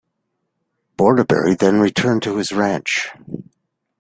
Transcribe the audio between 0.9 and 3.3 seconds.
Bordaberry then returned to his ranch.